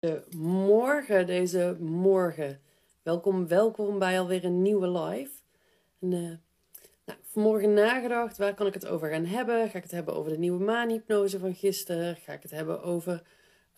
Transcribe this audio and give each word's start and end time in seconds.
De 0.00 0.22
morgen, 0.36 1.26
deze 1.26 1.76
morgen. 1.80 2.60
Welkom, 3.02 3.48
welkom 3.48 3.98
bij 3.98 4.20
alweer 4.20 4.44
een 4.44 4.62
nieuwe 4.62 4.88
live. 4.88 5.30
En, 6.00 6.12
uh, 6.12 6.36
nou, 7.06 7.18
vanmorgen 7.22 7.72
nagedacht, 7.74 8.38
waar 8.38 8.54
kan 8.54 8.66
ik 8.66 8.74
het 8.74 8.86
over 8.86 9.10
gaan 9.10 9.24
hebben? 9.24 9.68
Ga 9.68 9.76
ik 9.76 9.82
het 9.82 9.90
hebben 9.90 10.14
over 10.14 10.32
de 10.32 10.38
nieuwe 10.38 10.64
maanhypnose 10.64 11.38
van 11.38 11.54
gisteren? 11.54 12.16
Ga 12.16 12.32
ik 12.32 12.42
het 12.42 12.50
hebben 12.50 12.82
over 12.82 13.22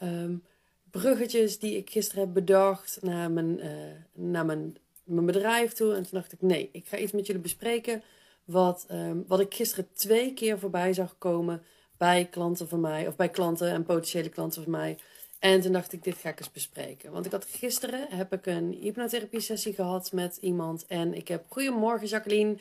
um, 0.02 0.42
bruggetjes 0.90 1.58
die 1.58 1.76
ik 1.76 1.90
gisteren 1.90 2.24
heb 2.24 2.34
bedacht 2.34 2.98
naar, 3.00 3.30
mijn, 3.30 3.58
uh, 3.58 3.72
naar 4.12 4.46
mijn, 4.46 4.76
mijn 5.04 5.26
bedrijf 5.26 5.72
toe? 5.72 5.94
En 5.94 6.02
toen 6.02 6.18
dacht 6.18 6.32
ik, 6.32 6.42
nee, 6.42 6.68
ik 6.72 6.86
ga 6.86 6.96
iets 6.96 7.12
met 7.12 7.26
jullie 7.26 7.42
bespreken 7.42 8.02
wat, 8.44 8.86
um, 8.90 9.24
wat 9.26 9.40
ik 9.40 9.54
gisteren 9.54 9.88
twee 9.92 10.34
keer 10.34 10.58
voorbij 10.58 10.92
zag 10.92 11.18
komen 11.18 11.62
bij 11.96 12.28
klanten 12.30 12.68
van 12.68 12.80
mij, 12.80 13.06
of 13.06 13.16
bij 13.16 13.28
klanten 13.28 13.70
en 13.70 13.84
potentiële 13.84 14.28
klanten 14.28 14.62
van 14.62 14.72
mij 14.72 14.98
en 15.42 15.60
toen 15.60 15.72
dacht 15.72 15.92
ik, 15.92 16.04
dit 16.04 16.16
ga 16.16 16.28
ik 16.28 16.38
eens 16.38 16.52
bespreken. 16.52 17.12
Want 17.12 17.26
ik 17.26 17.32
had 17.32 17.46
gisteren 17.50 18.06
heb 18.08 18.32
ik 18.32 18.46
een 18.46 18.78
hypnotherapie 18.80 19.40
sessie 19.40 19.72
gehad 19.72 20.12
met 20.12 20.38
iemand. 20.40 20.86
En 20.86 21.14
ik 21.14 21.28
heb, 21.28 21.44
goedemorgen 21.48 22.06
Jacqueline. 22.06 22.56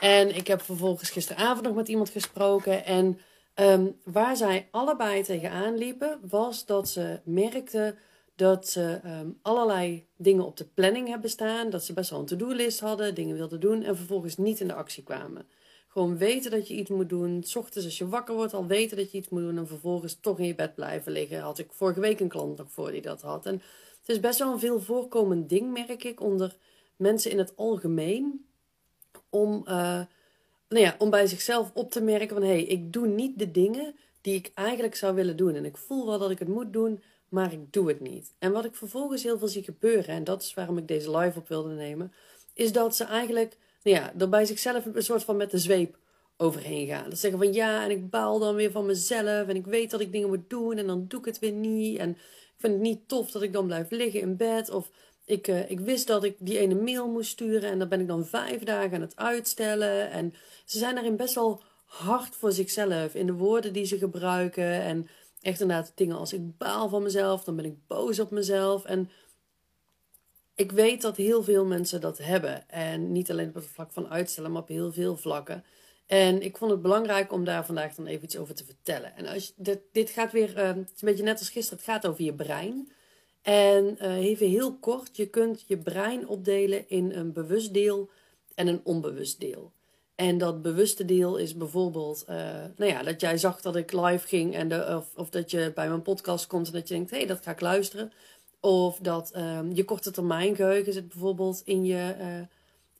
En 0.00 0.36
ik 0.36 0.46
heb 0.46 0.62
vervolgens 0.62 1.10
gisteravond 1.10 1.66
nog 1.66 1.74
met 1.74 1.88
iemand 1.88 2.10
gesproken. 2.10 2.84
En 2.84 3.20
um, 3.54 4.00
waar 4.04 4.36
zij 4.36 4.68
allebei 4.70 5.22
tegenaan 5.22 5.76
liepen, 5.76 6.18
was 6.28 6.66
dat 6.66 6.88
ze 6.88 7.20
merkten 7.24 7.98
dat 8.34 8.68
ze 8.68 9.00
um, 9.04 9.38
allerlei 9.42 10.06
dingen 10.16 10.46
op 10.46 10.56
de 10.56 10.66
planning 10.74 11.08
hebben 11.08 11.30
staan. 11.30 11.70
Dat 11.70 11.84
ze 11.84 11.92
best 11.92 12.10
wel 12.10 12.18
een 12.18 12.26
to-do-list 12.26 12.80
hadden, 12.80 13.14
dingen 13.14 13.36
wilden 13.36 13.60
doen 13.60 13.82
en 13.82 13.96
vervolgens 13.96 14.36
niet 14.36 14.60
in 14.60 14.68
de 14.68 14.74
actie 14.74 15.02
kwamen. 15.02 15.46
Gewoon 15.96 16.18
weten 16.18 16.50
dat 16.50 16.68
je 16.68 16.74
iets 16.74 16.90
moet 16.90 17.08
doen. 17.08 17.42
S 17.44 17.56
ochtends 17.56 17.86
als 17.86 17.98
je 17.98 18.08
wakker 18.08 18.34
wordt 18.34 18.54
al 18.54 18.66
weten 18.66 18.96
dat 18.96 19.10
je 19.10 19.18
iets 19.18 19.28
moet 19.28 19.40
doen. 19.40 19.58
En 19.58 19.66
vervolgens 19.66 20.18
toch 20.20 20.38
in 20.38 20.46
je 20.46 20.54
bed 20.54 20.74
blijven 20.74 21.12
liggen. 21.12 21.40
Had 21.40 21.58
ik 21.58 21.72
vorige 21.72 22.00
week 22.00 22.20
een 22.20 22.28
klant 22.28 22.58
nog 22.58 22.70
voor 22.70 22.90
die 22.90 23.02
dat 23.02 23.22
had. 23.22 23.46
En 23.46 23.54
het 23.98 24.08
is 24.08 24.20
best 24.20 24.38
wel 24.38 24.52
een 24.52 24.58
veel 24.58 24.80
voorkomend 24.80 25.48
ding, 25.48 25.72
merk 25.72 26.04
ik, 26.04 26.20
onder 26.20 26.56
mensen 26.96 27.30
in 27.30 27.38
het 27.38 27.56
algemeen. 27.56 28.46
Om, 29.30 29.64
uh, 29.68 29.72
nou 30.68 30.84
ja, 30.84 30.94
om 30.98 31.10
bij 31.10 31.26
zichzelf 31.26 31.70
op 31.74 31.90
te 31.90 32.00
merken 32.00 32.36
van... 32.36 32.42
Hé, 32.42 32.52
hey, 32.52 32.64
ik 32.64 32.92
doe 32.92 33.06
niet 33.06 33.38
de 33.38 33.50
dingen 33.50 33.94
die 34.20 34.34
ik 34.34 34.50
eigenlijk 34.54 34.94
zou 34.94 35.14
willen 35.14 35.36
doen. 35.36 35.54
En 35.54 35.64
ik 35.64 35.76
voel 35.76 36.06
wel 36.06 36.18
dat 36.18 36.30
ik 36.30 36.38
het 36.38 36.48
moet 36.48 36.72
doen, 36.72 37.02
maar 37.28 37.52
ik 37.52 37.72
doe 37.72 37.88
het 37.88 38.00
niet. 38.00 38.34
En 38.38 38.52
wat 38.52 38.64
ik 38.64 38.74
vervolgens 38.74 39.22
heel 39.22 39.38
veel 39.38 39.48
zie 39.48 39.62
gebeuren... 39.62 40.14
En 40.14 40.24
dat 40.24 40.42
is 40.42 40.54
waarom 40.54 40.78
ik 40.78 40.88
deze 40.88 41.16
live 41.16 41.38
op 41.38 41.48
wilde 41.48 41.74
nemen... 41.74 42.12
Is 42.54 42.72
dat 42.72 42.96
ze 42.96 43.04
eigenlijk 43.04 43.56
ja, 43.90 44.12
er 44.18 44.28
bij 44.28 44.44
zichzelf 44.44 44.84
een 44.84 45.02
soort 45.02 45.24
van 45.24 45.36
met 45.36 45.50
de 45.50 45.58
zweep 45.58 45.96
overheen 46.36 46.86
gaan. 46.86 47.10
Dat 47.10 47.18
zeggen 47.18 47.38
van 47.38 47.52
ja, 47.52 47.84
en 47.84 47.90
ik 47.90 48.10
baal 48.10 48.38
dan 48.38 48.54
weer 48.54 48.70
van 48.70 48.86
mezelf. 48.86 49.48
En 49.48 49.56
ik 49.56 49.66
weet 49.66 49.90
dat 49.90 50.00
ik 50.00 50.12
dingen 50.12 50.28
moet 50.28 50.50
doen 50.50 50.76
en 50.76 50.86
dan 50.86 51.04
doe 51.08 51.20
ik 51.20 51.26
het 51.26 51.38
weer 51.38 51.52
niet. 51.52 51.98
En 51.98 52.10
ik 52.10 52.54
vind 52.56 52.72
het 52.72 52.82
niet 52.82 53.08
tof 53.08 53.30
dat 53.30 53.42
ik 53.42 53.52
dan 53.52 53.66
blijf 53.66 53.90
liggen 53.90 54.20
in 54.20 54.36
bed. 54.36 54.70
Of 54.70 54.90
ik, 55.24 55.48
uh, 55.48 55.70
ik 55.70 55.80
wist 55.80 56.06
dat 56.06 56.24
ik 56.24 56.36
die 56.38 56.58
ene 56.58 56.74
mail 56.74 57.08
moest 57.08 57.30
sturen. 57.30 57.70
En 57.70 57.78
dan 57.78 57.88
ben 57.88 58.00
ik 58.00 58.06
dan 58.06 58.26
vijf 58.26 58.62
dagen 58.62 58.94
aan 58.94 59.00
het 59.00 59.16
uitstellen. 59.16 60.10
En 60.10 60.34
ze 60.64 60.78
zijn 60.78 60.94
daarin 60.94 61.16
best 61.16 61.34
wel 61.34 61.62
hard 61.84 62.36
voor 62.36 62.52
zichzelf. 62.52 63.14
In 63.14 63.26
de 63.26 63.32
woorden 63.32 63.72
die 63.72 63.84
ze 63.84 63.98
gebruiken. 63.98 64.82
En 64.82 65.08
echt 65.42 65.60
inderdaad 65.60 65.92
dingen 65.94 66.16
als 66.16 66.32
ik 66.32 66.58
baal 66.58 66.88
van 66.88 67.02
mezelf. 67.02 67.44
Dan 67.44 67.56
ben 67.56 67.64
ik 67.64 67.86
boos 67.86 68.20
op 68.20 68.30
mezelf. 68.30 68.84
En 68.84 69.10
ik 70.56 70.72
weet 70.72 71.02
dat 71.02 71.16
heel 71.16 71.42
veel 71.42 71.64
mensen 71.64 72.00
dat 72.00 72.18
hebben. 72.18 72.68
En 72.68 73.12
niet 73.12 73.30
alleen 73.30 73.48
op 73.48 73.54
het 73.54 73.66
vlak 73.66 73.92
van 73.92 74.08
uitstellen, 74.08 74.52
maar 74.52 74.62
op 74.62 74.68
heel 74.68 74.92
veel 74.92 75.16
vlakken. 75.16 75.64
En 76.06 76.42
ik 76.42 76.56
vond 76.56 76.70
het 76.70 76.82
belangrijk 76.82 77.32
om 77.32 77.44
daar 77.44 77.66
vandaag 77.66 77.94
dan 77.94 78.06
even 78.06 78.24
iets 78.24 78.36
over 78.36 78.54
te 78.54 78.64
vertellen. 78.64 79.16
En 79.16 79.26
als 79.26 79.52
dit, 79.56 79.80
dit 79.92 80.10
gaat 80.10 80.32
weer, 80.32 80.50
uh, 80.50 80.66
het 80.66 80.92
is 80.94 81.02
een 81.02 81.08
beetje 81.08 81.24
net 81.24 81.38
als 81.38 81.48
gisteren, 81.48 81.78
het 81.78 81.88
gaat 81.88 82.06
over 82.06 82.24
je 82.24 82.34
brein. 82.34 82.92
En 83.42 83.98
uh, 84.02 84.16
even 84.16 84.48
heel 84.48 84.76
kort, 84.78 85.16
je 85.16 85.26
kunt 85.26 85.64
je 85.66 85.78
brein 85.78 86.28
opdelen 86.28 86.88
in 86.88 87.12
een 87.12 87.32
bewust 87.32 87.74
deel 87.74 88.10
en 88.54 88.66
een 88.66 88.80
onbewust 88.84 89.40
deel. 89.40 89.72
En 90.14 90.38
dat 90.38 90.62
bewuste 90.62 91.04
deel 91.04 91.36
is 91.36 91.56
bijvoorbeeld, 91.56 92.24
uh, 92.30 92.36
nou 92.76 92.90
ja, 92.90 93.02
dat 93.02 93.20
jij 93.20 93.38
zag 93.38 93.60
dat 93.60 93.76
ik 93.76 93.92
live 93.92 94.26
ging 94.26 94.54
en 94.54 94.86
of 95.14 95.30
dat 95.30 95.50
je 95.50 95.72
bij 95.74 95.88
mijn 95.88 96.02
podcast 96.02 96.46
komt 96.46 96.66
en 96.66 96.72
dat 96.72 96.88
je 96.88 96.94
denkt, 96.94 97.10
hé, 97.10 97.16
hey, 97.16 97.26
dat 97.26 97.42
ga 97.42 97.50
ik 97.50 97.60
luisteren. 97.60 98.12
Of 98.66 98.98
dat 98.98 99.32
um, 99.36 99.74
je 99.74 99.84
korte 99.84 100.10
termijn 100.10 100.56
geheugen 100.56 100.92
zit 100.92 101.08
bijvoorbeeld 101.08 101.62
in 101.64 101.84
je, 101.84 102.16
uh, 102.20 102.46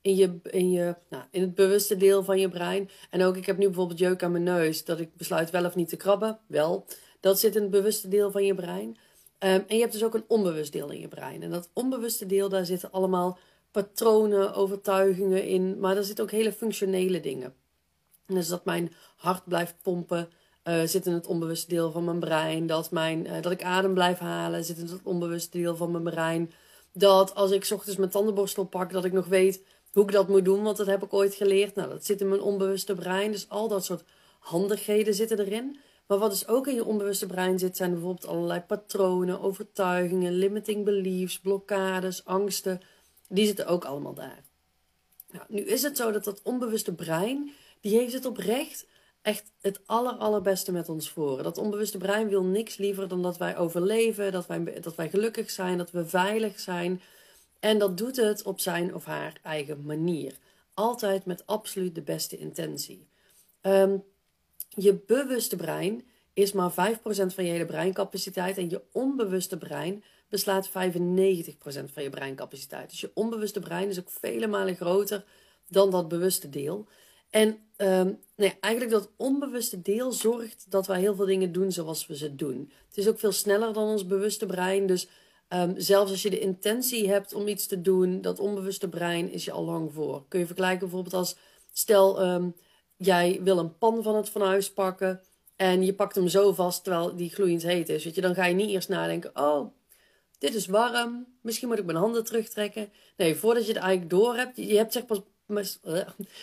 in, 0.01 0.17
je, 0.17 0.39
in, 0.43 0.71
je, 0.71 0.95
nou, 1.09 1.25
in 1.31 1.41
het 1.41 1.55
bewuste 1.55 1.97
deel 1.97 2.25
van 2.25 2.39
je 2.39 2.49
brein. 2.49 2.91
En 3.11 3.23
ook, 3.23 3.37
ik 3.37 3.47
heb 3.47 3.59
nu 3.59 3.67
bijvoorbeeld 3.67 3.99
jeuk 3.99 4.23
aan 4.23 4.33
mijn 4.33 4.43
neus, 4.43 4.85
dat 4.85 5.01
ik 5.01 5.17
besluit 5.17 5.51
wel 5.51 5.65
of 5.65 5.75
niet 5.75 5.89
te 5.89 5.97
krabben. 5.97 6.39
Wel, 6.47 6.87
dat 7.21 7.39
zit 7.39 7.57
in 7.57 7.63
het 7.63 7.71
bewuste 7.71 8.09
deel 8.09 8.31
van 8.31 8.45
je 8.45 8.55
brein. 8.55 8.89
Um, 8.89 8.97
en 9.39 9.77
je 9.77 9.81
hebt 9.81 9.93
dus 9.93 10.05
ook 10.05 10.15
een 10.15 10.25
onbewust 10.29 10.73
deel 10.73 10.91
in 10.91 11.01
je 11.01 11.09
brein. 11.09 11.43
En 11.43 11.51
dat 11.51 11.71
onbewuste 11.73 12.27
deel, 12.27 12.49
daar 12.49 12.67
zitten 12.67 12.93
allemaal 12.93 13.39
patronen, 13.71 14.55
overtuigingen 14.55 15.45
in. 15.45 15.81
Maar 15.81 15.95
daar 15.95 16.05
zitten 16.05 16.25
ook 16.25 16.31
hele 16.31 16.53
functionele 16.53 17.21
dingen. 17.21 17.55
Dus 18.27 18.49
dat 18.49 18.65
mijn 18.65 18.93
hart 19.17 19.45
blijft 19.45 19.75
pompen 19.83 20.29
uh, 20.69 20.83
zit 20.85 21.07
in 21.07 21.13
het 21.13 21.27
onbewuste 21.27 21.69
deel 21.69 21.91
van 21.91 22.05
mijn 22.05 22.19
brein. 22.19 22.67
Dat, 22.67 22.91
mijn, 22.91 23.27
uh, 23.27 23.33
dat 23.41 23.53
ik 23.53 23.63
adem 23.63 23.95
blijf 23.95 24.19
halen 24.19 24.65
zit 24.65 24.79
in 24.79 24.87
het 24.87 25.01
onbewuste 25.03 25.59
deel 25.59 25.77
van 25.77 25.91
mijn 25.91 26.05
brein. 26.05 26.53
Dat 26.93 27.35
als 27.35 27.51
ik 27.51 27.69
ochtends 27.73 27.99
mijn 27.99 28.11
tandenborstel 28.11 28.65
pak, 28.65 28.93
dat 28.93 29.05
ik 29.05 29.13
nog 29.13 29.27
weet 29.27 29.61
hoe 29.93 30.05
ik 30.05 30.13
dat 30.13 30.29
moet 30.29 30.45
doen, 30.45 30.63
want 30.63 30.77
dat 30.77 30.87
heb 30.87 31.03
ik 31.03 31.13
ooit 31.13 31.35
geleerd. 31.35 31.75
Nou, 31.75 31.89
dat 31.89 32.05
zit 32.05 32.21
in 32.21 32.29
mijn 32.29 32.41
onbewuste 32.41 32.95
brein. 32.95 33.33
Dus 33.33 33.49
al 33.49 33.69
dat 33.69 33.85
soort 33.85 34.05
handigheden 34.39 35.15
zitten 35.15 35.39
erin. 35.39 35.79
Maar 36.07 36.19
wat 36.19 36.31
dus 36.31 36.49
ook 36.49 36.67
in 36.67 36.75
je 36.75 36.85
onbewuste 36.85 37.27
brein 37.27 37.59
zit, 37.59 37.77
zijn 37.77 37.91
bijvoorbeeld 37.91 38.27
allerlei 38.27 38.61
patronen, 38.61 39.41
overtuigingen, 39.41 40.33
limiting 40.33 40.85
beliefs, 40.85 41.39
blokkades, 41.39 42.25
angsten. 42.25 42.81
Die 43.29 43.47
zitten 43.47 43.67
ook 43.67 43.85
allemaal 43.85 44.15
daar. 44.15 44.45
Nou, 45.31 45.45
nu 45.49 45.61
is 45.61 45.83
het 45.83 45.97
zo 45.97 46.11
dat 46.11 46.25
dat 46.25 46.41
onbewuste 46.43 46.95
brein, 46.95 47.53
die 47.81 47.99
heeft 47.99 48.13
het 48.13 48.25
oprecht 48.25 48.87
echt 49.27 49.53
het 49.61 49.81
aller, 49.87 50.13
allerbeste 50.13 50.73
met 50.73 50.89
ons 50.89 51.11
voor. 51.11 51.43
Dat 51.43 51.59
onbewuste 51.59 51.99
brein 51.99 52.29
wil 52.29 52.45
niks 52.45 52.77
liever 52.77 53.09
dan 53.09 53.23
dat 53.23 53.39
wij 53.39 53.57
overleven, 53.57 54.33
dat 54.33 54.47
wij, 54.47 54.81
dat 54.81 54.95
wij 54.95 55.11
gelukkig 55.11 55.51
zijn, 55.51 55.79
dat 55.79 55.91
we 55.91 56.07
veilig 56.07 56.61
zijn. 56.61 57.01
En 57.61 57.79
dat 57.79 57.99
doet 57.99 58.17
het 58.17 58.43
op 58.43 58.61
zijn 58.61 58.95
of 58.95 59.05
haar 59.05 59.39
eigen 59.43 59.85
manier. 59.85 60.35
Altijd 60.75 61.25
met 61.25 61.47
absoluut 61.47 61.95
de 61.95 62.03
beste 62.03 62.37
intentie. 62.37 63.09
Um, 63.63 64.05
je 64.69 64.95
bewuste 65.07 65.57
brein 65.57 66.05
is 66.33 66.53
maar 66.53 66.71
5% 66.71 66.75
van 67.07 67.45
je 67.45 67.51
hele 67.51 67.67
breincapaciteit 67.67 68.59
en 68.59 68.71
je 68.71 68.83
onbewuste 68.93 69.59
brein 69.59 70.05
beslaat 70.29 70.69
95% 70.69 70.71
van 70.73 72.03
je 72.03 72.11
breincapaciteit. 72.11 72.91
Dus 72.91 73.01
je 73.01 73.11
onbewuste 73.15 73.61
brein 73.61 73.89
is 73.89 73.99
ook 73.99 74.11
vele 74.11 74.47
malen 74.47 74.77
groter 74.77 75.25
dan 75.69 75.91
dat 75.91 76.09
bewuste 76.09 76.49
deel. 76.49 76.87
En 77.31 77.59
um, 77.77 78.19
eigenlijk 78.61 78.91
dat 78.91 79.11
onbewuste 79.17 79.83
deel 79.83 80.13
zorgt 80.13 80.67
dat 80.69 80.87
wij 80.87 81.01
heel 81.01 81.15
veel 81.15 81.27
dingen 81.27 81.53
doen 81.53 81.73
zoals 81.73 82.07
we 82.07 82.17
ze 82.17 82.35
doen. 82.35 82.73
Het 82.89 82.97
is 82.97 83.09
ook 83.09 83.19
veel 83.19 83.33
sneller 83.33 83.73
dan 83.73 83.89
ons 83.89 84.07
bewuste 84.07 84.47
brein. 84.47 84.87
Dus 84.87 85.09
um, 85.49 85.75
zelfs 85.77 86.11
als 86.11 86.23
je 86.23 86.31
de 86.31 86.39
intentie 86.39 87.09
hebt 87.09 87.35
om 87.35 87.49
iets 87.49 87.67
te 87.67 87.81
doen, 87.81 88.21
dat 88.21 88.39
onbewuste 88.39 88.89
brein 88.89 89.31
is 89.31 89.45
je 89.45 89.53
al 89.53 89.65
lang 89.65 89.93
voor. 89.93 90.25
Kun 90.29 90.41
je 90.41 90.47
vergelijken 90.47 90.81
bijvoorbeeld 90.81 91.15
als, 91.15 91.37
stel 91.73 92.25
um, 92.25 92.55
jij 92.97 93.41
wil 93.43 93.59
een 93.59 93.79
pan 93.79 94.03
van 94.03 94.17
het 94.17 94.29
fornuis 94.29 94.73
pakken 94.73 95.21
en 95.57 95.85
je 95.85 95.95
pakt 95.95 96.15
hem 96.15 96.29
zo 96.29 96.53
vast 96.53 96.85
terwijl 96.85 97.17
die 97.17 97.31
gloeiend 97.31 97.63
heet 97.63 97.89
is. 97.89 98.05
Weet 98.05 98.15
je, 98.15 98.21
dan 98.21 98.35
ga 98.35 98.45
je 98.45 98.55
niet 98.55 98.71
eerst 98.71 98.89
nadenken, 98.89 99.31
oh, 99.35 99.67
dit 100.39 100.55
is 100.55 100.67
warm, 100.67 101.27
misschien 101.43 101.69
moet 101.69 101.79
ik 101.79 101.85
mijn 101.85 101.99
handen 101.99 102.25
terugtrekken. 102.25 102.93
Nee, 103.17 103.35
voordat 103.35 103.67
je 103.67 103.73
het 103.73 103.83
eigenlijk 103.83 104.11
door 104.11 104.37
hebt, 104.37 104.57
je 104.57 104.77
hebt 104.77 104.93
zeg 104.93 105.07
pas 105.07 105.21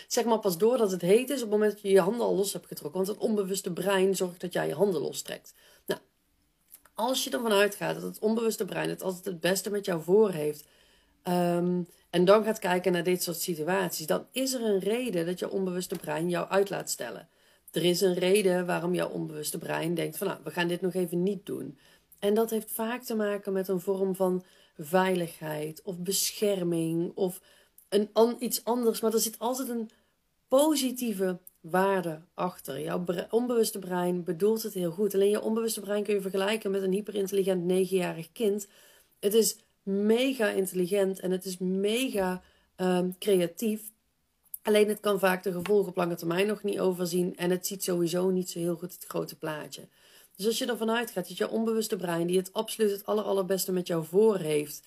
zeg 0.07 0.25
maar 0.25 0.39
pas 0.39 0.57
door 0.57 0.77
dat 0.77 0.91
het 0.91 1.01
heet 1.01 1.29
is 1.29 1.35
op 1.35 1.41
het 1.41 1.49
moment 1.49 1.71
dat 1.71 1.81
je 1.81 1.89
je 1.89 1.99
handen 1.99 2.25
al 2.25 2.35
los 2.35 2.53
hebt 2.53 2.67
getrokken. 2.67 3.05
Want 3.05 3.19
het 3.19 3.27
onbewuste 3.27 3.73
brein 3.73 4.15
zorgt 4.15 4.41
dat 4.41 4.53
jij 4.53 4.67
je 4.67 4.73
handen 4.73 5.01
lostrekt. 5.01 5.53
Nou, 5.85 5.99
als 6.93 7.23
je 7.23 7.29
ervan 7.29 7.51
uitgaat 7.51 7.93
dat 7.93 8.03
het 8.03 8.19
onbewuste 8.19 8.65
brein 8.65 8.89
het 8.89 9.03
altijd 9.03 9.25
het 9.25 9.39
beste 9.39 9.69
met 9.69 9.85
jou 9.85 10.03
voor 10.03 10.31
heeft. 10.31 10.65
Um, 11.27 11.87
en 12.09 12.25
dan 12.25 12.43
gaat 12.43 12.59
kijken 12.59 12.91
naar 12.91 13.03
dit 13.03 13.23
soort 13.23 13.39
situaties, 13.39 14.05
dan 14.05 14.25
is 14.31 14.53
er 14.53 14.61
een 14.61 14.79
reden 14.79 15.25
dat 15.25 15.39
je 15.39 15.49
onbewuste 15.49 15.95
brein 15.95 16.29
jou 16.29 16.49
uit 16.49 16.69
laat 16.69 16.89
stellen. 16.89 17.27
Er 17.71 17.83
is 17.83 18.01
een 18.01 18.13
reden 18.13 18.65
waarom 18.65 18.93
jouw 18.93 19.09
onbewuste 19.09 19.57
brein 19.57 19.93
denkt 19.93 20.17
van 20.17 20.27
nou, 20.27 20.39
we 20.43 20.51
gaan 20.51 20.67
dit 20.67 20.81
nog 20.81 20.93
even 20.93 21.23
niet 21.23 21.45
doen. 21.45 21.77
En 22.19 22.33
dat 22.33 22.49
heeft 22.49 22.71
vaak 22.71 23.03
te 23.03 23.15
maken 23.15 23.53
met 23.53 23.67
een 23.67 23.79
vorm 23.79 24.15
van 24.15 24.43
veiligheid 24.77 25.81
of 25.83 25.99
bescherming 25.99 27.11
of 27.15 27.41
een, 27.93 28.35
iets 28.39 28.63
anders, 28.63 29.01
maar 29.01 29.13
er 29.13 29.19
zit 29.19 29.39
altijd 29.39 29.69
een 29.69 29.89
positieve 30.47 31.39
waarde 31.59 32.21
achter. 32.33 32.79
Jouw 32.79 33.05
onbewuste 33.29 33.79
brein 33.79 34.23
bedoelt 34.23 34.63
het 34.63 34.73
heel 34.73 34.91
goed. 34.91 35.13
Alleen 35.13 35.29
je 35.29 35.41
onbewuste 35.41 35.81
brein 35.81 36.03
kun 36.03 36.13
je 36.13 36.21
vergelijken 36.21 36.71
met 36.71 36.81
een 36.81 36.91
hyperintelligent 36.91 37.63
negenjarig 37.63 38.31
kind. 38.31 38.67
Het 39.19 39.33
is 39.33 39.55
mega 39.83 40.49
intelligent 40.49 41.19
en 41.19 41.31
het 41.31 41.45
is 41.45 41.57
mega 41.57 42.41
um, 42.77 43.17
creatief. 43.17 43.91
Alleen 44.61 44.87
het 44.87 44.99
kan 44.99 45.19
vaak 45.19 45.43
de 45.43 45.51
gevolgen 45.51 45.89
op 45.89 45.95
lange 45.95 46.15
termijn 46.15 46.47
nog 46.47 46.63
niet 46.63 46.79
overzien. 46.79 47.37
En 47.37 47.49
het 47.49 47.67
ziet 47.67 47.83
sowieso 47.83 48.29
niet 48.29 48.49
zo 48.49 48.59
heel 48.59 48.75
goed 48.75 48.93
het 48.93 49.05
grote 49.07 49.35
plaatje. 49.35 49.87
Dus 50.35 50.45
als 50.45 50.57
je 50.57 50.65
ervan 50.65 50.91
uitgaat 50.91 51.27
dat 51.27 51.37
je 51.37 51.49
onbewuste 51.49 51.95
brein, 51.95 52.27
die 52.27 52.37
het 52.37 52.53
absoluut 52.53 52.91
het 52.91 53.05
aller, 53.05 53.23
allerbeste 53.23 53.71
met 53.71 53.87
jou 53.87 54.05
voor 54.05 54.37
heeft, 54.37 54.83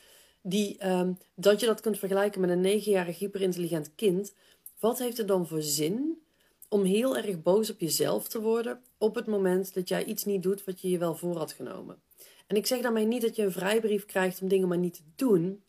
die, 0.48 0.78
ehm, 0.78 1.12
dat 1.34 1.60
je 1.60 1.66
dat 1.66 1.81
kunt 1.81 1.98
vergelijken 1.98 2.40
met 2.40 2.50
een 2.50 2.60
negenjarig 2.60 3.19
hyperintelligent 3.19 3.94
kind, 3.94 4.34
wat 4.81 4.98
heeft 4.98 5.16
het 5.16 5.28
dan 5.28 5.46
voor 5.46 5.62
zin 5.62 6.22
om 6.69 6.84
heel 6.84 7.16
erg 7.16 7.43
boos 7.43 7.70
op 7.70 7.81
jezelf 7.81 8.28
te 8.28 8.40
worden 8.40 8.81
op 8.98 9.14
het 9.14 9.26
moment 9.26 9.75
dat 9.75 9.88
jij 9.88 10.04
iets 10.04 10.25
niet 10.25 10.43
doet 10.43 10.64
wat 10.64 10.81
je 10.81 10.90
je 10.90 10.98
wel 10.98 11.14
voor 11.14 11.37
had 11.37 11.52
genomen? 11.52 12.00
En 12.46 12.56
ik 12.56 12.66
zeg 12.66 12.81
daarmee 12.81 13.06
niet 13.06 13.22
dat 13.22 13.37
je 13.37 13.43
een 13.43 13.52
vrijbrief 13.52 14.06
krijgt 14.06 14.43
om 14.43 14.48
dingen 14.48 14.69
maar 14.69 14.78
niet 14.78 14.94
te 14.94 15.02
doen, 15.14 15.62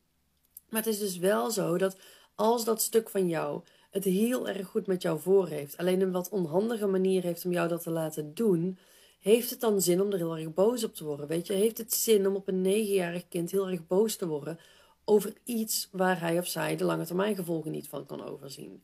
maar 0.69 0.83
het 0.83 0.93
is 0.93 0.99
dus 0.99 1.17
wel 1.17 1.51
zo 1.51 1.77
dat 1.77 1.97
als 2.35 2.65
dat 2.65 2.81
stuk 2.81 3.09
van 3.09 3.27
jou 3.27 3.61
het 3.91 4.03
heel 4.03 4.47
erg 4.47 4.67
goed 4.67 4.87
met 4.87 5.01
jou 5.01 5.19
voor 5.19 5.47
heeft, 5.47 5.77
alleen 5.77 6.01
een 6.01 6.11
wat 6.11 6.29
onhandige 6.29 6.87
manier 6.87 7.23
heeft 7.23 7.45
om 7.45 7.51
jou 7.51 7.67
dat 7.67 7.83
te 7.83 7.91
laten 7.91 8.33
doen, 8.33 8.77
heeft 9.19 9.49
het 9.49 9.59
dan 9.59 9.81
zin 9.81 10.01
om 10.01 10.11
er 10.11 10.17
heel 10.17 10.37
erg 10.37 10.53
boos 10.53 10.83
op 10.83 10.95
te 10.95 11.03
worden? 11.03 11.27
Weet 11.27 11.47
je, 11.47 11.53
heeft 11.53 11.77
het 11.77 11.93
zin 11.93 12.27
om 12.27 12.35
op 12.35 12.47
een 12.47 12.61
negenjarig 12.61 13.27
kind 13.27 13.51
heel 13.51 13.69
erg 13.69 13.87
boos 13.87 14.15
te 14.15 14.27
worden 14.27 14.59
over 15.05 15.33
iets 15.43 15.89
waar 15.91 16.19
hij 16.19 16.37
of 16.37 16.47
zij 16.47 16.75
de 16.75 16.83
lange 16.83 17.05
termijn 17.05 17.35
gevolgen 17.35 17.71
niet 17.71 17.87
van 17.87 18.05
kan 18.05 18.23
overzien? 18.23 18.83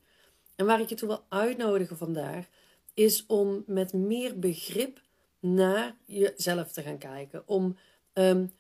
En 0.56 0.66
waar 0.66 0.82
ik 0.82 0.90
je 0.90 0.96
toe 0.96 1.08
wil 1.08 1.24
uitnodigen 1.30 1.98
vandaag, 1.98 2.48
is 2.94 3.26
om 3.28 3.64
met 3.68 3.94
meer 3.94 4.40
begrip 4.40 5.02
naar 5.40 5.96
jezelf 6.06 6.72
te 6.72 6.82
gaan 6.82 6.98
kijken. 6.98 7.44
Om 7.46 7.78
um, 8.14 8.52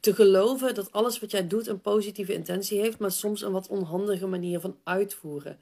te 0.00 0.14
geloven 0.14 0.74
dat 0.74 0.92
alles 0.92 1.18
wat 1.18 1.30
jij 1.30 1.46
doet 1.46 1.66
een 1.66 1.80
positieve 1.80 2.32
intentie 2.32 2.80
heeft, 2.80 2.98
maar 2.98 3.12
soms 3.12 3.42
een 3.42 3.52
wat 3.52 3.68
onhandige 3.68 4.26
manier 4.26 4.60
van 4.60 4.78
uitvoeren. 4.84 5.60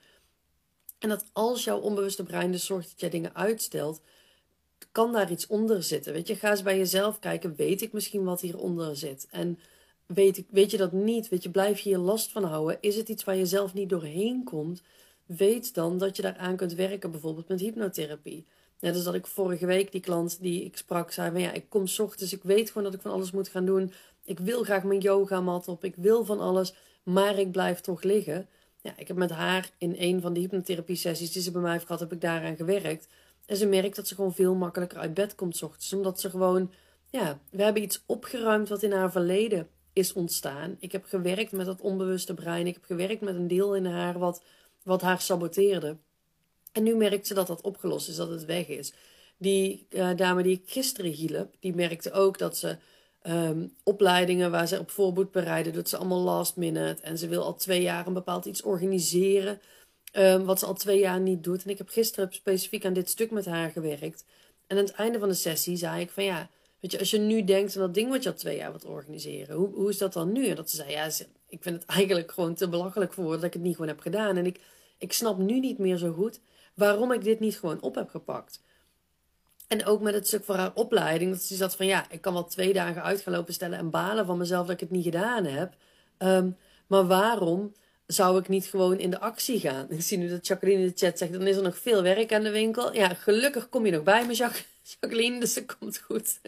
En 0.99 1.09
dat 1.09 1.25
als 1.33 1.65
jouw 1.65 1.79
onbewuste 1.79 2.23
brein 2.23 2.53
dus 2.53 2.65
zorgt 2.65 2.91
dat 2.91 3.01
jij 3.01 3.11
dingen 3.11 3.35
uitstelt, 3.35 4.01
kan 4.93 5.13
daar 5.13 5.31
iets 5.31 5.47
onder 5.47 5.83
zitten. 5.83 6.13
Weet 6.13 6.29
je, 6.29 6.35
ga 6.37 6.51
eens 6.51 6.63
bij 6.63 6.79
jezelf 6.79 7.19
kijken. 7.19 7.55
Weet 7.57 7.83
ik 7.83 7.93
misschien 7.93 8.25
wat 8.25 8.41
hieronder 8.41 8.97
zit? 8.97 9.27
En 9.31 9.59
weet, 10.07 10.37
ik, 10.37 10.47
weet 10.51 10.71
je 10.71 10.77
dat 10.77 10.93
niet? 10.93 11.29
Weet 11.29 11.43
je, 11.43 11.51
blijf 11.51 11.81
je 11.81 11.89
hier 11.89 11.99
last 11.99 12.31
van 12.31 12.45
houden? 12.45 12.79
Is 12.81 12.97
het 12.97 13.09
iets 13.09 13.25
waar 13.25 13.37
je 13.37 13.47
zelf 13.47 13.75
niet 13.75 13.89
doorheen 13.89 14.45
komt? 14.45 14.83
Weet 15.27 15.75
dan 15.75 15.99
dat 15.99 16.17
je 16.17 16.23
daaraan 16.23 16.57
kunt 16.57 16.75
werken, 16.75 17.11
bijvoorbeeld 17.11 17.49
met 17.49 17.61
hypnotherapie. 17.61 18.47
Net 18.81 18.95
als 18.95 19.05
dat 19.05 19.15
ik 19.15 19.27
vorige 19.27 19.67
week 19.67 19.93
die 19.93 20.01
klant 20.01 20.41
die 20.41 20.65
ik 20.65 20.77
sprak 20.77 21.11
zei 21.11 21.31
van 21.31 21.41
ja, 21.41 21.53
ik 21.53 21.69
kom 21.69 21.85
ochtends, 21.99 22.33
ik 22.33 22.43
weet 22.43 22.69
gewoon 22.69 22.83
dat 22.83 22.95
ik 22.95 23.01
van 23.01 23.11
alles 23.11 23.31
moet 23.31 23.49
gaan 23.49 23.67
doen. 23.67 23.93
Ik 24.25 24.39
wil 24.39 24.63
graag 24.63 24.85
mijn 24.85 25.01
yogamat 25.01 25.69
op, 25.69 25.85
ik 25.85 25.95
wil 25.97 26.25
van 26.25 26.41
alles, 26.41 26.75
maar 27.03 27.39
ik 27.39 27.51
blijf 27.51 27.81
toch 27.81 28.03
liggen. 28.03 28.49
Ja, 28.83 28.93
ik 28.97 29.09
heb 29.09 29.17
met 29.17 29.31
haar 29.31 29.71
in 29.79 29.95
een 29.99 30.21
van 30.21 30.33
de 30.33 30.41
hypnotherapie 30.41 30.97
sessies 30.97 31.33
die 31.33 31.43
ze 31.43 31.51
bij 31.51 31.61
mij 31.61 31.73
heeft 31.73 31.87
gehad, 31.87 32.01
heb 32.01 32.13
ik 32.13 32.21
daaraan 32.21 32.57
gewerkt. 32.57 33.09
En 33.51 33.57
ze 33.57 33.67
merkt 33.67 33.97
dat 33.97 34.09
ze 34.09 34.15
gewoon 34.15 34.35
veel 34.35 34.55
makkelijker 34.55 34.99
uit 34.99 35.15
bed 35.15 35.35
komt 35.35 35.57
s 35.57 35.63
ochtends. 35.63 35.93
Omdat 35.93 36.21
ze 36.21 36.31
gewoon, 36.31 36.73
ja, 37.09 37.39
we 37.51 37.63
hebben 37.63 37.83
iets 37.83 38.03
opgeruimd 38.07 38.69
wat 38.69 38.83
in 38.83 38.93
haar 38.93 39.11
verleden 39.11 39.69
is 39.93 40.13
ontstaan. 40.13 40.77
Ik 40.81 40.93
heb 40.93 41.05
gewerkt 41.05 41.53
met 41.53 41.67
dat 41.67 41.81
onbewuste 41.81 42.35
brein. 42.35 42.67
Ik 42.67 42.75
heb 42.75 42.85
gewerkt 42.85 43.21
met 43.21 43.35
een 43.35 43.49
deel 43.49 43.77
in 43.77 43.87
haar 43.87 44.19
wat, 44.19 44.43
wat 44.83 45.01
haar 45.03 45.21
saboteerde. 45.21 45.97
En 46.73 46.83
nu 46.83 46.95
merkt 46.97 47.27
ze 47.27 47.35
dat 47.35 47.47
dat 47.47 47.61
opgelost 47.61 48.09
is, 48.09 48.17
dat 48.17 48.31
het 48.31 48.45
weg 48.45 48.69
is. 48.69 48.93
Die 49.39 49.87
uh, 49.91 50.17
dame 50.17 50.43
die 50.43 50.61
ik 50.63 50.71
gisteren 50.71 51.11
hielp, 51.11 51.55
die 51.61 51.75
merkte 51.75 52.13
ook 52.13 52.39
dat 52.39 52.57
ze 52.57 52.77
um, 53.23 53.75
opleidingen 53.83 54.51
waar 54.51 54.69
ze 54.69 54.79
op 54.79 54.91
voorboed 54.91 55.31
bereiden, 55.31 55.73
doet 55.73 55.89
ze 55.89 55.97
allemaal 55.97 56.21
last 56.21 56.57
minute. 56.57 57.03
En 57.03 57.19
ze 57.19 57.29
wil 57.29 57.43
al 57.43 57.57
twee 57.57 57.83
jaar 57.83 58.07
een 58.07 58.13
bepaald 58.13 58.45
iets 58.45 58.63
organiseren. 58.63 59.61
Um, 60.13 60.45
wat 60.45 60.59
ze 60.59 60.67
al 60.67 60.75
twee 60.75 60.99
jaar 60.99 61.21
niet 61.21 61.45
doet. 61.45 61.65
En 61.65 61.71
ik 61.71 61.79
heb 61.79 61.89
gisteren 61.89 62.33
specifiek 62.33 62.85
aan 62.85 62.93
dit 62.93 63.11
stuk 63.11 63.31
met 63.31 63.47
haar 63.47 63.71
gewerkt. 63.71 64.25
En 64.67 64.77
aan 64.77 64.85
het 64.85 64.93
einde 64.93 65.19
van 65.19 65.29
de 65.29 65.35
sessie 65.35 65.77
zei 65.77 66.01
ik 66.01 66.11
van 66.11 66.25
ja, 66.25 66.49
weet 66.81 66.93
je, 66.93 66.99
als 66.99 67.11
je 67.11 67.19
nu 67.19 67.45
denkt 67.45 67.77
aan 67.77 67.83
dat 67.83 67.95
ding 67.95 68.11
wat 68.11 68.23
je 68.23 68.29
al 68.29 68.35
twee 68.35 68.57
jaar 68.57 68.71
wilt 68.71 68.85
organiseren, 68.85 69.57
hoe, 69.57 69.75
hoe 69.75 69.89
is 69.89 69.99
dat 69.99 70.13
dan 70.13 70.33
nu? 70.33 70.47
En 70.47 70.57
dat 70.57 70.71
ze 70.71 70.77
zei, 70.77 70.91
ja, 70.91 71.07
ik 71.49 71.63
vind 71.63 71.81
het 71.81 71.85
eigenlijk 71.97 72.33
gewoon 72.33 72.55
te 72.55 72.69
belachelijk 72.69 73.13
voor 73.13 73.35
dat 73.35 73.45
ik 73.45 73.53
het 73.53 73.63
niet 73.63 73.75
gewoon 73.75 73.91
heb 73.91 74.01
gedaan. 74.01 74.37
En 74.37 74.47
ik, 74.47 74.61
ik 74.99 75.13
snap 75.13 75.39
nu 75.39 75.61
niet 75.61 75.79
meer 75.79 75.97
zo 75.97 76.13
goed 76.13 76.41
waarom 76.75 77.13
ik 77.13 77.25
dit 77.25 77.41
niet 77.41 77.59
gewoon 77.59 77.81
op 77.81 77.95
heb 77.95 78.09
gepakt. 78.09 78.63
En 79.69 79.85
ook 79.85 80.01
met 80.01 80.15
het 80.15 80.27
stuk 80.27 80.45
voor 80.45 80.55
haar 80.55 80.75
opleiding, 80.75 81.31
dat 81.31 81.43
ze 81.43 81.55
zat 81.55 81.77
van 81.77 81.87
ja, 81.87 82.11
ik 82.11 82.21
kan 82.21 82.33
wel 82.33 82.45
twee 82.45 82.73
dagen 82.73 83.03
uit 83.03 83.21
gaan 83.21 83.33
lopen 83.33 83.55
stellen 83.55 83.79
en 83.79 83.91
balen 83.91 84.27
van 84.27 84.39
mezelf 84.39 84.67
dat 84.67 84.75
ik 84.75 84.81
het 84.81 84.91
niet 84.91 85.05
gedaan 85.05 85.45
heb. 85.45 85.75
Um, 86.19 86.57
maar 86.87 87.07
waarom 87.07 87.73
zou 88.13 88.39
ik 88.39 88.49
niet 88.49 88.67
gewoon 88.67 88.99
in 88.99 89.11
de 89.11 89.21
actie 89.21 89.61
gaan? 89.61 89.87
Ik 89.91 90.03
zie 90.03 90.19
nu 90.19 90.29
dat 90.29 90.47
Jacqueline 90.47 90.81
in 90.81 90.89
de 90.89 90.97
chat 90.97 91.19
zegt, 91.19 91.33
dan 91.33 91.47
is 91.47 91.57
er 91.57 91.63
nog 91.63 91.79
veel 91.79 92.03
werk 92.03 92.33
aan 92.33 92.43
de 92.43 92.51
winkel. 92.51 92.95
Ja, 92.95 93.15
gelukkig 93.15 93.69
kom 93.69 93.87
je 93.87 93.93
nog 93.93 94.03
bij 94.03 94.27
me, 94.27 94.35
Jacqueline, 95.01 95.41
dus 95.41 95.55
dat 95.55 95.77
komt 95.79 95.99
goed. 95.99 96.41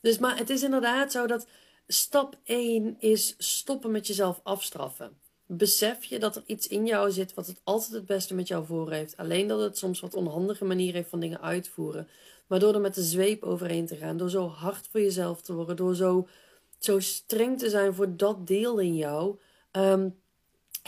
Dus, 0.00 0.18
maar 0.18 0.38
het 0.38 0.50
is 0.50 0.62
inderdaad 0.62 1.12
zo 1.12 1.26
dat 1.26 1.46
stap 1.86 2.36
1 2.44 2.96
is 2.98 3.34
stoppen 3.38 3.90
met 3.90 4.06
jezelf 4.06 4.40
afstraffen. 4.42 5.16
Besef 5.46 6.04
je 6.04 6.18
dat 6.18 6.36
er 6.36 6.42
iets 6.46 6.68
in 6.68 6.86
jou 6.86 7.10
zit 7.10 7.34
wat 7.34 7.46
het 7.46 7.60
altijd 7.64 7.92
het 7.92 8.06
beste 8.06 8.34
met 8.34 8.48
jou 8.48 8.66
voor 8.66 8.92
heeft. 8.92 9.16
Alleen 9.16 9.46
dat 9.46 9.60
het 9.60 9.78
soms 9.78 10.00
wat 10.00 10.14
onhandige 10.14 10.64
manier 10.64 10.92
heeft 10.92 11.08
van 11.08 11.20
dingen 11.20 11.40
uitvoeren. 11.40 12.08
Maar 12.46 12.58
door 12.58 12.74
er 12.74 12.80
met 12.80 12.94
de 12.94 13.02
zweep 13.02 13.42
overheen 13.42 13.86
te 13.86 13.96
gaan, 13.96 14.16
door 14.16 14.30
zo 14.30 14.48
hard 14.48 14.88
voor 14.90 15.00
jezelf 15.00 15.42
te 15.42 15.54
worden, 15.54 15.76
door 15.76 15.94
zo, 15.94 16.28
zo 16.78 17.00
streng 17.00 17.58
te 17.58 17.70
zijn 17.70 17.94
voor 17.94 18.16
dat 18.16 18.46
deel 18.46 18.78
in 18.78 18.96
jou, 18.96 19.38
um, 19.72 20.22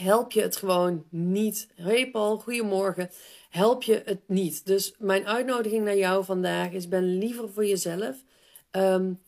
help 0.00 0.32
je 0.32 0.42
het 0.42 0.56
gewoon 0.56 1.04
niet. 1.08 1.68
Hey 1.74 2.10
Paul, 2.10 2.38
goedemorgen. 2.38 3.10
Help 3.50 3.82
je 3.82 4.02
het 4.04 4.20
niet. 4.26 4.66
Dus 4.66 4.94
mijn 4.98 5.26
uitnodiging 5.26 5.84
naar 5.84 5.96
jou 5.96 6.24
vandaag 6.24 6.72
is: 6.72 6.88
ben 6.88 7.18
liever 7.18 7.48
voor 7.52 7.66
jezelf. 7.66 8.16
Um, 8.70 9.20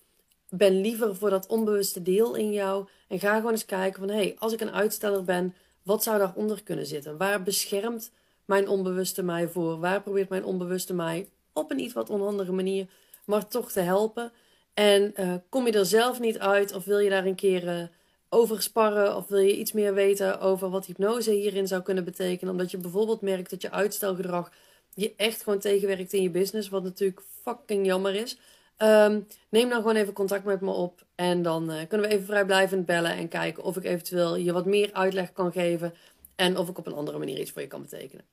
ben 0.49 0.81
liever 0.81 1.17
voor 1.17 1.31
dat 1.31 1.47
onbewuste 1.47 2.03
deel 2.03 2.35
in 2.35 2.53
jou. 2.53 2.89
En 3.09 3.19
ga 3.21 3.37
gewoon 3.37 3.53
eens 3.53 3.65
kijken 3.65 4.01
van, 4.01 4.17
hey, 4.17 4.37
als 4.39 4.53
ik 4.53 4.61
een 4.61 4.73
uitsteller 4.73 5.25
ben, 5.25 5.55
wat 5.83 6.03
zou 6.03 6.19
daaronder 6.19 6.63
kunnen 6.63 6.87
zitten? 6.87 7.17
Waar 7.17 7.43
beschermt 7.43 8.11
mijn 8.45 8.69
onbewuste 8.69 9.23
mij 9.23 9.49
voor? 9.49 9.79
Waar 9.79 10.03
probeert 10.03 10.29
mijn 10.29 10.45
onbewuste 10.45 10.95
mij 10.95 11.29
op 11.53 11.71
een 11.71 11.81
iets 11.81 11.95
wat 11.95 12.11
onhandige 12.11 12.53
manier, 12.53 12.87
maar 13.25 13.49
toch 13.49 13.73
te 13.73 13.81
helpen? 13.81 14.33
En 14.75 15.13
uh, 15.17 15.35
kom 15.49 15.67
je 15.67 15.73
er 15.73 15.87
zelf 15.87 16.21
niet 16.21 16.39
uit 16.39 16.75
of 16.75 16.85
wil 16.85 16.99
je 16.99 17.11
daar 17.11 17.27
een 17.27 17.35
keer 17.35 17.65
uh, 17.65 17.83
over 18.29 18.63
sparren 18.63 19.17
of 19.17 19.29
wil 19.29 19.39
je 19.39 19.57
iets 19.57 19.73
meer 19.73 19.95
weten 19.95 20.41
over 20.41 20.71
wat 20.71 20.87
hypnose 20.87 21.31
hierin 21.31 21.67
zou 21.67 21.83
kunnen 21.83 22.05
betekenen? 22.05 22.53
Omdat 22.53 22.71
je 22.71 22.79
bijvoorbeeld 22.79 23.21
merkt 23.21 23.51
dat 23.51 23.63
je 23.63 23.71
uitstelgedrag 23.71 24.51
je 24.95 25.15
echt 25.17 25.43
gewoon 25.43 25.59
tegenwerkt 25.59 26.13
in 26.13 26.23
je 26.23 26.31
business, 26.31 26.69
wat 26.69 26.83
natuurlijk 26.83 27.23
fucking 27.43 27.87
jammer 27.87 28.15
is. 28.15 28.39
Um, 28.79 29.27
neem 29.49 29.69
dan 29.69 29.79
gewoon 29.79 29.97
even 29.97 30.13
contact 30.13 30.45
met 30.45 30.61
me 30.61 30.71
op. 30.71 31.05
En 31.15 31.43
dan 31.43 31.71
uh, 31.73 31.77
kunnen 31.89 32.09
we 32.09 32.15
even 32.15 32.27
vrijblijvend 32.27 32.87
bellen 32.87 33.13
en 33.13 33.29
kijken 33.29 33.63
of 33.63 33.77
ik 33.77 33.85
eventueel 33.85 34.37
je 34.37 34.53
wat 34.53 34.67
meer 34.67 34.93
uitleg 34.93 35.33
kan 35.33 35.53
geven. 35.53 35.95
En 36.37 36.57
of 36.57 36.69
ik 36.69 36.79
op 36.79 36.87
een 36.87 36.95
andere 36.95 37.19
manier 37.19 37.39
iets 37.39 37.51
voor 37.51 37.63
je 37.63 37.69
kan 37.69 37.83
betekenen. 37.83 38.25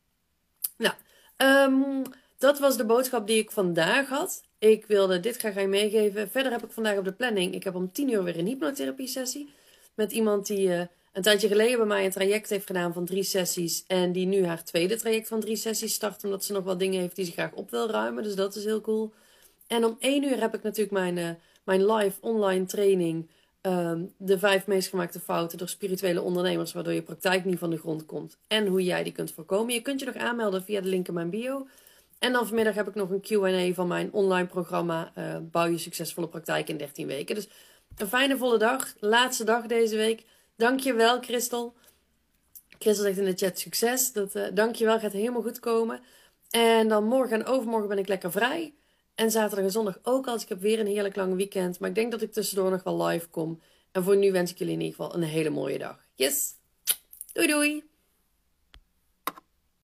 Nou, 0.77 0.93
um, 1.37 2.03
dat 2.37 2.59
was 2.59 2.77
de 2.77 2.85
boodschap 2.85 3.27
die 3.27 3.37
ik 3.37 3.51
vandaag 3.51 4.07
had. 4.07 4.43
Ik 4.59 4.85
wilde 4.85 5.19
dit 5.19 5.37
graag 5.37 5.55
aan 5.55 5.61
je 5.61 5.67
meegeven. 5.67 6.29
Verder 6.29 6.51
heb 6.51 6.63
ik 6.63 6.71
vandaag 6.71 6.97
op 6.97 7.05
de 7.05 7.13
planning. 7.13 7.53
Ik 7.53 7.63
heb 7.63 7.75
om 7.75 7.91
10 7.91 8.09
uur 8.09 8.23
weer 8.23 8.39
een 8.39 8.47
hypnotherapie 8.47 9.07
sessie. 9.07 9.53
Met 9.95 10.11
iemand 10.11 10.47
die 10.47 10.67
uh, 10.67 10.81
een 11.13 11.21
tijdje 11.21 11.47
geleden 11.47 11.77
bij 11.77 11.87
mij 11.87 12.05
een 12.05 12.11
traject 12.11 12.49
heeft 12.49 12.65
gedaan 12.65 12.93
van 12.93 13.05
drie 13.05 13.23
sessies. 13.23 13.83
En 13.87 14.11
die 14.11 14.25
nu 14.25 14.45
haar 14.45 14.63
tweede 14.63 14.95
traject 14.95 15.27
van 15.27 15.39
drie 15.39 15.55
sessies 15.55 15.93
start. 15.93 16.23
Omdat 16.23 16.45
ze 16.45 16.53
nog 16.53 16.63
wat 16.63 16.79
dingen 16.79 16.99
heeft 16.99 17.15
die 17.15 17.25
ze 17.25 17.31
graag 17.31 17.51
op 17.51 17.69
wil 17.69 17.89
ruimen. 17.89 18.23
Dus 18.23 18.35
dat 18.35 18.55
is 18.55 18.63
heel 18.63 18.81
cool. 18.81 19.13
En 19.67 19.85
om 19.85 19.95
één 19.99 20.23
uur 20.23 20.39
heb 20.39 20.53
ik 20.55 20.63
natuurlijk 20.63 20.91
mijn, 20.91 21.17
uh, 21.17 21.29
mijn 21.63 21.85
live 21.91 22.21
online 22.21 22.65
training. 22.65 23.29
Um, 23.61 24.13
de 24.17 24.39
vijf 24.39 24.67
meest 24.67 24.89
gemaakte 24.89 25.19
fouten 25.19 25.57
door 25.57 25.69
spirituele 25.69 26.21
ondernemers, 26.21 26.73
waardoor 26.73 26.93
je 26.93 27.01
praktijk 27.01 27.45
niet 27.45 27.59
van 27.59 27.69
de 27.69 27.77
grond 27.77 28.05
komt. 28.05 28.37
En 28.47 28.67
hoe 28.67 28.83
jij 28.83 29.03
die 29.03 29.13
kunt 29.13 29.31
voorkomen. 29.31 29.73
Je 29.73 29.81
kunt 29.81 29.99
je 29.99 30.05
nog 30.05 30.15
aanmelden 30.15 30.63
via 30.63 30.81
de 30.81 30.87
link 30.87 31.07
in 31.07 31.13
mijn 31.13 31.29
bio. 31.29 31.67
En 32.19 32.31
dan 32.31 32.47
vanmiddag 32.47 32.75
heb 32.75 32.87
ik 32.87 32.95
nog 32.95 33.09
een 33.09 33.21
QA 33.21 33.73
van 33.73 33.87
mijn 33.87 34.13
online 34.13 34.47
programma 34.47 35.11
uh, 35.17 35.37
Bouw 35.41 35.65
je 35.65 35.77
succesvolle 35.77 36.27
praktijk 36.27 36.69
in 36.69 36.77
13 36.77 37.07
weken. 37.07 37.35
Dus 37.35 37.47
een 37.97 38.07
fijne 38.07 38.37
volle 38.37 38.57
dag. 38.57 38.93
Laatste 38.99 39.43
dag 39.43 39.65
deze 39.65 39.95
week. 39.95 40.23
Dankjewel, 40.55 41.21
Christel. 41.21 41.73
Christel 42.79 43.05
zegt 43.05 43.17
in 43.17 43.25
de 43.25 43.33
chat 43.35 43.59
succes. 43.59 44.11
Dat, 44.11 44.35
uh, 44.35 44.47
dankjewel, 44.53 44.99
gaat 44.99 45.11
helemaal 45.11 45.41
goed 45.41 45.59
komen. 45.59 45.99
En 46.49 46.87
dan 46.87 47.03
morgen 47.03 47.39
en 47.39 47.45
overmorgen 47.45 47.89
ben 47.89 47.97
ik 47.97 48.07
lekker 48.07 48.31
vrij. 48.31 48.73
En 49.15 49.31
zaterdag 49.31 49.65
en 49.65 49.71
zondag 49.71 49.99
ook 50.03 50.27
als 50.27 50.43
ik 50.43 50.49
heb 50.49 50.61
weer 50.61 50.79
een 50.79 50.87
heerlijk 50.87 51.15
lang 51.15 51.35
weekend. 51.35 51.79
Maar 51.79 51.89
ik 51.89 51.95
denk 51.95 52.11
dat 52.11 52.21
ik 52.21 52.31
tussendoor 52.31 52.71
nog 52.71 52.83
wel 52.83 53.05
live 53.05 53.27
kom. 53.27 53.61
En 53.91 54.03
voor 54.03 54.17
nu 54.17 54.31
wens 54.31 54.51
ik 54.51 54.57
jullie 54.57 54.73
in 54.73 54.81
ieder 54.81 54.95
geval 54.95 55.15
een 55.15 55.23
hele 55.23 55.49
mooie 55.49 55.77
dag. 55.77 56.07
Yes! 56.13 56.53
Doei 57.33 57.47
doei! 57.47 57.94